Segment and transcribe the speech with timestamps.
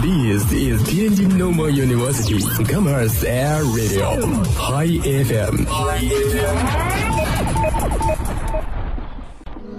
[0.00, 4.14] This is Tianjin Normal University Commerce Air Radio
[4.54, 5.66] High FM。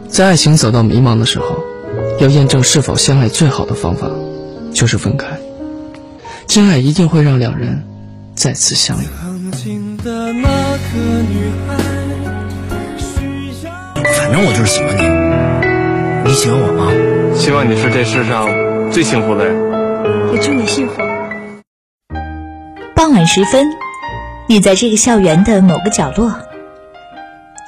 [0.10, 1.64] 在爱情走到迷茫的时候，
[2.20, 4.10] 要验证是否相爱，最好的方法
[4.74, 5.28] 就是分开。
[6.48, 7.82] 真爱一定会让两人
[8.36, 9.06] 再次相遇。
[14.18, 16.92] 反正我就是喜欢你，你喜欢我吗？
[17.36, 18.50] 希望你是这世上
[18.92, 19.69] 最幸福的人。
[20.32, 21.02] 也祝你幸福。
[22.96, 23.68] 傍晚时分，
[24.48, 26.34] 你在这个校园的某个角落，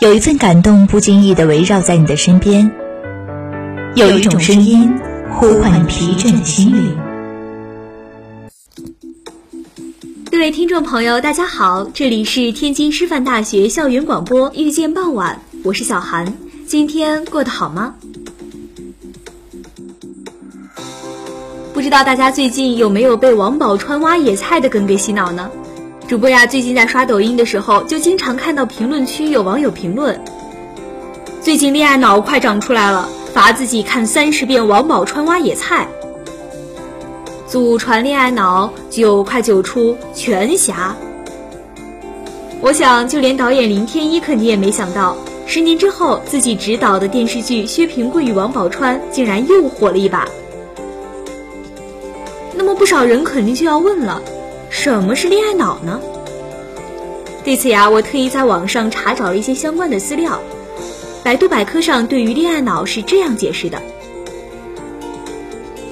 [0.01, 2.71] 有一份感动不经意的围绕在你的身边，
[3.95, 4.93] 有一种声音
[5.29, 6.97] 呼唤你疲倦的心灵。
[10.31, 16.33] 各位听众朋友，大家好，这里是天津师范大学校园广播，遇见傍晚，我是小韩，
[16.65, 17.95] 今天过得好吗？
[21.81, 25.49] 不知道大家最近有没有被王宝钏挖野菜的梗给洗脑呢？
[26.07, 30.21] 主播呀，最近在刷抖音的时候，就经常看到评论区有网友评论
[31.41, 35.87] ：“最近恋爱脑快长出来了，罚自己看三十遍王宝钏挖野菜。”
[37.49, 40.95] 祖传恋爱脑，九快九出全侠。
[42.61, 50.27] 我想，就连导演林天一肯定也没想到，十年之后自己执导的电视剧《薛平贵与王宝钏》竟然又火了一把。
[52.81, 54.19] 不少人肯定就要问了，
[54.71, 56.01] 什么是恋爱脑呢？
[57.43, 60.41] 对此呀，我特意在网上查找了一些相关的资料。
[61.23, 63.79] 百度百科上对于恋爱脑是这样解释的：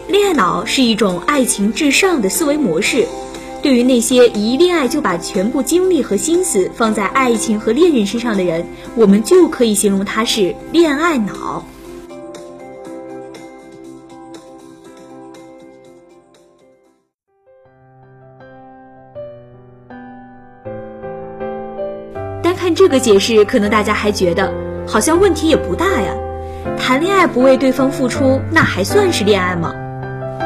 [0.08, 3.06] 恋爱脑是一种爱情至上的思维模式，
[3.62, 11.64] 对于那些一恋爱就把全部精力和心思放在爱情和恋人身上的人，我们就可以形容他是恋爱脑。
[22.80, 24.54] 这个解释，可能大家还觉得
[24.88, 26.14] 好像问题也不大呀。
[26.80, 29.74] 谈恋爱不为对方付出，那还算是恋爱吗？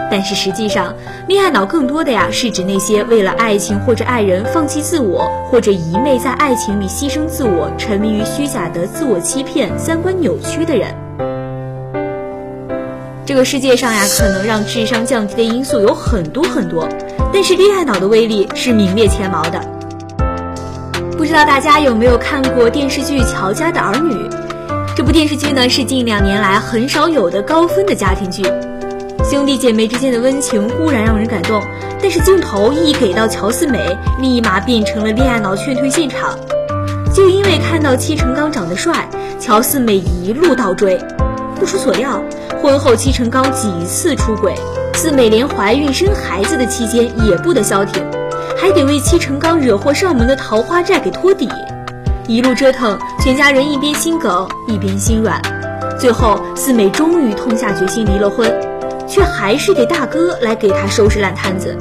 [0.10, 0.96] 但是实际上，
[1.28, 10.92] 恋爱脑更多的呀是指那些为了爱情或者爱人放弃自我，或者一昧在爱情里牺牲自我，沉迷于虚假的自我欺骗、三观扭曲的人。
[13.28, 16.90] 这个世界上呀，可能让智商降低的因素有很多很多，
[17.32, 19.73] 但是恋爱脑的威力是名列前茅的。
[21.24, 24.14] 不知道大家有没有看过电视剧《乔家的儿女》？
[24.94, 28.44] 这部电视剧呢是近两年来很少有的高分的家庭剧。
[29.24, 31.64] 兄弟姐妹之间的温情固然让人感动，
[32.02, 36.38] 但是镜头一给到乔四美，立马变成了恋爱脑劝退现场。
[37.14, 39.08] 就因为看到戚成刚长得帅，
[39.40, 41.00] 乔四美一路倒追。
[41.58, 42.22] 不出所料，
[42.62, 44.54] 婚后戚成刚几次出轨，
[44.94, 48.04] 四美连怀孕生孩子的期间也不得消停。
[48.64, 51.50] 还得为戚成刚惹祸上门的桃花债给托底，
[52.30, 55.42] 一路折腾，全家人一边心梗一边心软，
[56.00, 58.50] 最后四美终于痛下决心离了婚，
[59.06, 61.78] 却还是得大哥来给她收拾烂摊子。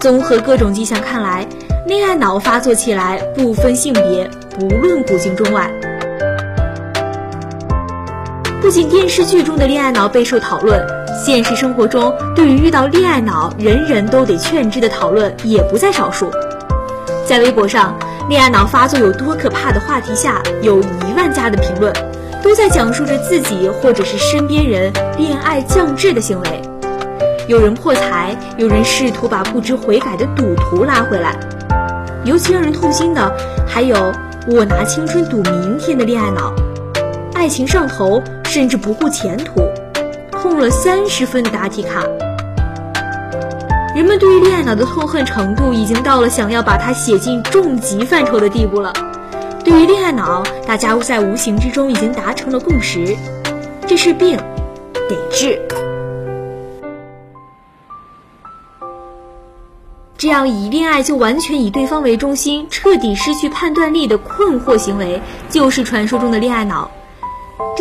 [0.00, 1.46] 综合各种迹象看来，
[1.86, 5.70] 恋爱脑发作起来不分性别，不论古今中外。
[8.60, 10.84] 不仅电视剧中的恋爱脑备受讨论。
[11.14, 16.28] 现实生活中，对于遇到恋爱脑，人人都得劝之的讨论也不在少数。
[17.24, 17.96] 在微博上
[18.28, 21.92] ，“恋爱脑发作有多可怕”的话题下，有一万加的评论，
[22.42, 26.62] 都在讲述着自己或者是身边人恋爱降智的行为。
[27.46, 31.38] 有人破财，有人试图把不知悔改的赌徒拉回来。
[32.24, 33.32] 尤其让人痛心的，
[33.66, 34.12] 还有
[34.48, 36.52] 我拿青春赌明天的恋爱脑，
[37.34, 39.62] 爱情上头，甚至不顾前途。
[40.44, 42.04] 痛了三十分的答题卡，
[43.96, 48.92] 人们对于恋爱脑的痛恨程度已经到了想要把它写进重疾范畴的地步了。
[49.64, 53.16] 对于恋爱脑，大家在无形之中已经达成了共识：
[53.86, 54.36] 这是病，
[55.08, 55.58] 得治。
[60.18, 66.90] 这样以恋爱就完全以对方为中心，彻底失去判断力的困惑行为，就是传说中的恋爱脑。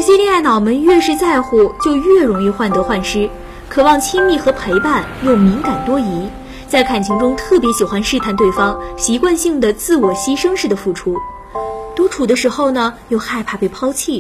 [0.06, 3.30] 这些恋爱脑们越是在乎，就越容易患得患失，
[3.70, 6.28] 渴望亲密和陪伴，又敏感多疑，
[6.68, 11.18] 在感情中特别喜欢试探对方，习惯性的自我牺牲式的付出。
[11.96, 14.20] 独处的时候呢，又害怕被抛弃，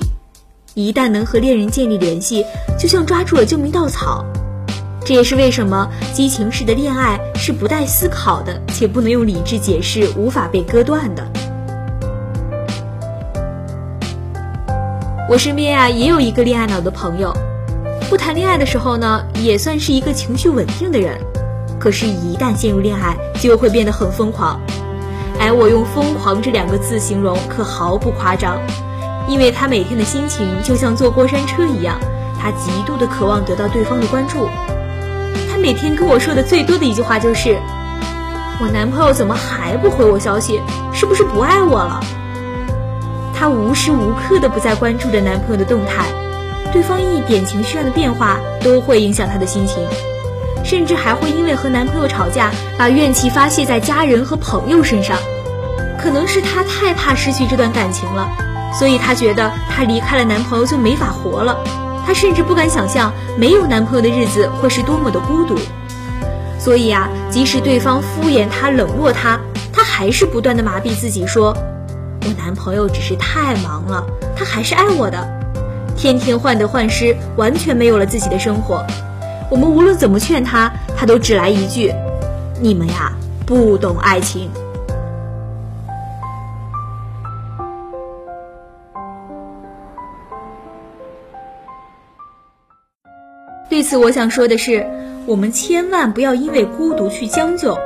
[0.73, 2.45] 一旦能和恋人建立联系，
[2.79, 4.23] 就像抓住了救命稻草。
[5.05, 11.29] 这也是为什么激情式的恋爱是不带思考的，且不能用理智解释，无法被割断的。
[15.29, 17.33] 我身边啊也有一个恋爱脑的朋友，
[18.09, 21.17] 不谈恋爱的时候呢，也算是一个情绪稳定的人。
[21.79, 24.59] 可是，一旦陷入恋爱，就会变得很疯狂。
[25.39, 28.57] 哎，我用“疯狂”这两个字形容，可毫不夸张。
[29.27, 31.97] 因为他每天的心情就像坐过山车一样，
[32.39, 34.47] 他极度的渴望得到对方的关注。
[35.49, 37.57] 他每天跟我说的最多的一句话就是
[38.61, 40.61] ：“我男朋友怎么还不回我消息？
[40.93, 42.01] 是不是不爱我了？”
[43.43, 46.05] 她无时无刻的不在关注着男朋友的动态，
[46.71, 49.85] 对方一点情绪上的变化都会影响她的心情，
[50.63, 55.17] 甚至还会因为和男朋友吵架，把怨气发泄在家人和朋友身上。
[56.01, 58.29] 可能是她太怕失去这段感情了。
[58.79, 61.57] 所以她觉得她离开了男朋友就没法活了，
[62.07, 65.59] 她甚至不敢想象没有男朋友的日子会是多么的孤独。
[66.57, 69.37] 所以啊，即使对方敷衍她、冷落她，
[69.73, 71.53] 她还是不断的麻痹自己，说
[72.25, 74.05] ：“我男朋友只是太忙了，
[74.35, 75.41] 他还是爱我的。”
[75.95, 78.83] 天天患得患失，完全没有了自己的生活。
[79.51, 81.93] 我们无论怎么劝他，他都只来一句
[82.59, 83.13] ：“你们呀，
[83.45, 84.49] 不懂爱情。”
[93.69, 94.85] 对此，我想说的是，
[95.25, 97.77] 我们千万不要因为孤独去将就，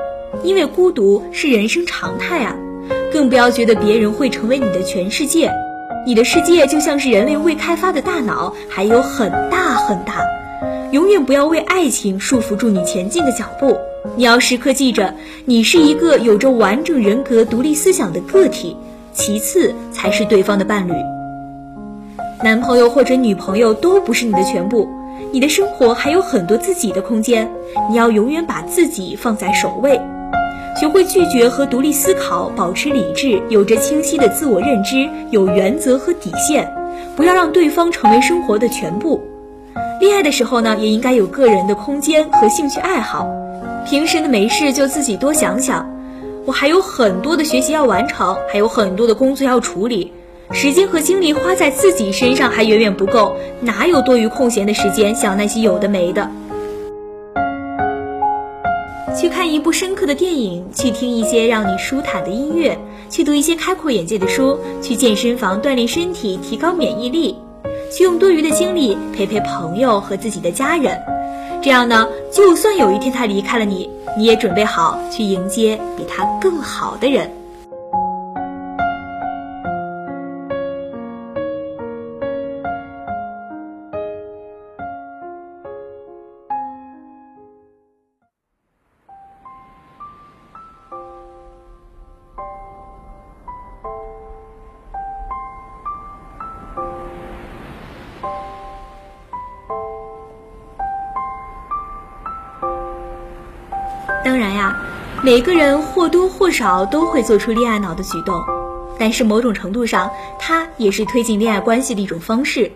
[0.43, 2.55] 因为孤独是人生常态啊！
[3.12, 5.51] 更不要觉得别人会成为你的全世界，
[6.06, 10.21] 你的世界就像是人类未开发的大脑，还有很大很大。
[10.92, 13.77] 永远不要为爱情束缚住你前进的脚步，
[14.15, 15.13] 你要时刻记着，
[15.45, 18.75] 你是一个有着完整人格、独立思想的个体，
[19.13, 20.94] 其次才是对方的伴侣。
[22.44, 24.88] 男朋友或者女朋友都不是你的全部。
[25.33, 27.51] 你的生活还有很多自己的空间，
[27.89, 30.00] 你要永远把自己放在首位，
[30.79, 36.71] 学会拒绝和独立思考，保持理智，有着清晰的自我认知，有原则和底线，
[37.15, 39.19] 不要让对方成为生活的全部。
[40.00, 43.27] 恋爱的时候呢，也应该有个人的空间和兴趣爱好，
[43.88, 45.89] 平时呢没事就自己多想想，
[46.45, 50.13] 我还有很多的学习要完成，还有很多的工作要处理。
[50.51, 56.30] 时间和精力花在自己身上还远远不够，哪有多余空闲的时间想那些有的没的？
[59.19, 62.77] 去看一部深刻的电影，去听一些让你舒坦的音乐，
[63.09, 67.35] 去读一些开阔眼界的书，去健身房锻炼身体，提高免疫力，
[67.91, 70.95] 去用多余的精力陪陪朋友和自己的家人。
[71.63, 77.31] 这样呢，就算有一天他离开了你，你也准备好去迎接比他更好的人。
[105.23, 108.39] 每个人或多或少都会做出恋爱脑的举动，
[108.99, 112.71] 但是某种程度上，它也是推进恋爱关系的一种方式。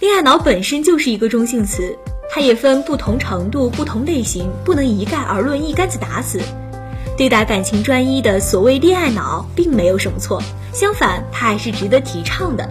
[0.00, 1.96] 恋爱脑本身就是一个中性词，
[2.30, 6.40] 它也分不同程度、不同类型，不能一概而论、一竿子打死。
[7.16, 10.42] 对待感情专一的所谓恋爱脑，并没有什么错，
[10.72, 12.68] 相反，它还是值得提倡的。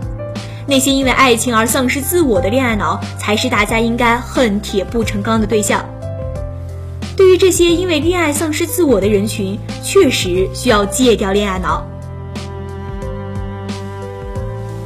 [0.68, 5.86] 那些因为爱情而丧失自我的恋爱脑，才是大家应该恨铁不成钢的对象。
[7.16, 11.86] 对于这些因为恋爱丧失自我的人群，确实需要戒掉恋爱脑。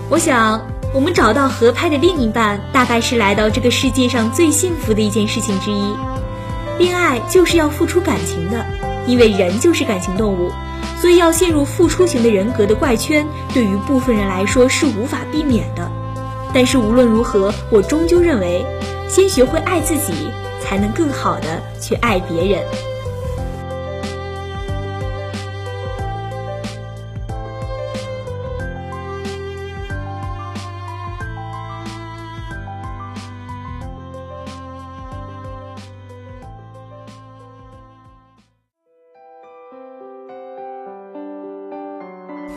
[0.09, 5.93] 我想，我们找到合拍的另一半，大概是来到这个世界上最幸福的一件事情之一。
[6.77, 8.65] 恋爱就是要付出感情的，
[9.05, 10.51] 因为人就是感情动物，
[10.99, 15.89] 所以要陷入付出型的人格的怪圈，对于部分人来说是无法避免的。
[16.53, 18.65] 但是无论如何，我终究认为，
[19.07, 20.13] 先学会爱自己。
[20.67, 22.61] 才能更好的去爱别人。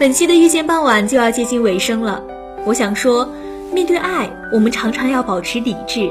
[0.00, 2.20] 本期的遇见傍晚就要接近尾声了，
[2.64, 3.28] 我想说，
[3.72, 6.10] 面对爱，我们常常要保持理智。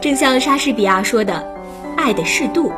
[0.00, 1.44] 正像莎士比亚说的
[1.96, 2.72] ：“爱的适度，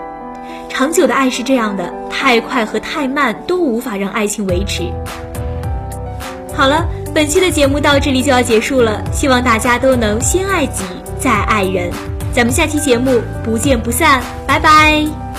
[0.68, 4.84] 长久的爱是这样的，太快和太慢都无法让爱情维持。”
[6.54, 10.84] 好了，本期的节目到这里就要结束了，希望大家都能先爱己，
[11.18, 11.90] 再爱人。
[12.32, 15.29] 咱们下期节目不见不散，拜拜。